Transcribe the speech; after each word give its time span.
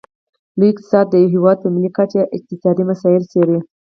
لوی 0.57 0.69
اقتصاد 0.73 1.05
د 1.09 1.13
یو 1.21 1.29
هیواد 1.35 1.57
په 1.61 1.67
ملي 1.75 1.89
کچه 1.97 2.21
اقتصادي 2.35 2.83
مسایل 2.91 3.23
څیړي 3.31 3.59